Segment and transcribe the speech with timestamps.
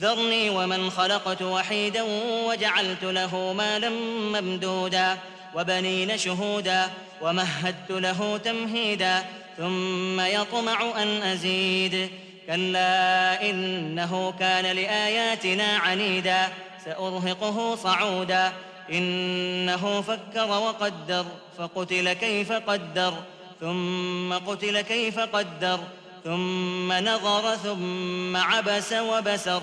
[0.00, 2.02] ذرني ومن خلقت وحيدا
[2.48, 3.90] وجعلت له مالا
[4.30, 5.18] ممدودا
[5.54, 6.88] وبنين شهودا
[7.22, 9.24] ومهدت له تمهيدا
[9.58, 12.10] ثم يطمع ان ازيد
[12.46, 16.48] كلا انه كان لاياتنا عنيدا
[16.84, 18.52] سارهقه صعودا
[18.92, 21.26] انه فكر وقدر
[21.58, 23.14] فقتل كيف قدر
[23.60, 25.80] ثم قتل كيف قدر
[26.24, 29.62] ثم نظر ثم عبس وبسر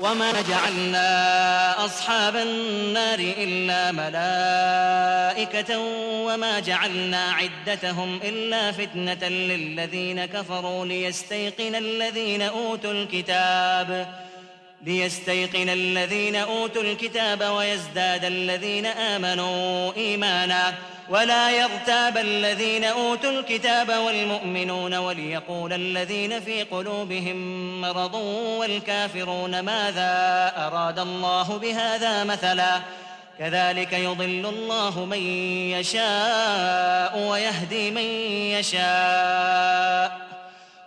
[0.00, 5.78] وما جعلنا أصحاب النار إلا ملائكة
[6.26, 14.06] وما جعلنا عدتهم إلا فتنة للذين كفروا ليستيقن الذين أوتوا الكتاب
[14.82, 20.74] ليستيقن الذين اوتوا الكتاب ويزداد الذين امنوا ايمانا
[21.08, 27.36] ولا يرتاب الذين اوتوا الكتاب والمؤمنون وليقول الذين في قلوبهم
[27.80, 28.14] مرض
[28.60, 32.80] والكافرون ماذا اراد الله بهذا مثلا
[33.38, 35.22] كذلك يضل الله من
[35.72, 38.02] يشاء ويهدي من
[38.56, 40.18] يشاء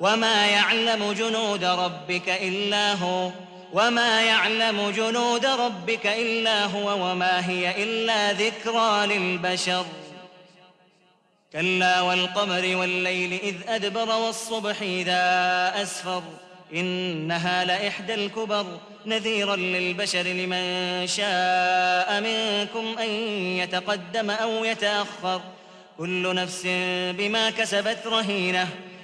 [0.00, 3.30] وما يعلم جنود ربك الا هو
[3.72, 9.84] وما يعلم جنود ربك إلا هو وما هي إلا ذكرى للبشر
[11.52, 15.22] كلا والقمر والليل إذ أدبر والصبح إذا
[15.82, 16.22] أسفر
[16.74, 18.66] إنها لإحدى الكبر
[19.06, 23.10] نذيرا للبشر لمن شاء منكم أن
[23.58, 25.40] يتقدم أو يتأخر
[25.98, 26.62] كل نفس
[27.18, 28.68] بما كسبت رهينه